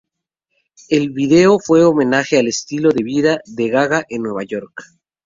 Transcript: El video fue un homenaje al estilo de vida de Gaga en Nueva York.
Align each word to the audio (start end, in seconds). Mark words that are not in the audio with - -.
El 0.89 1.11
video 1.11 1.59
fue 1.59 1.81
un 1.85 1.93
homenaje 1.93 2.39
al 2.39 2.47
estilo 2.47 2.89
de 2.89 3.03
vida 3.03 3.39
de 3.45 3.69
Gaga 3.69 4.03
en 4.09 4.23
Nueva 4.23 4.41
York. 4.41 4.73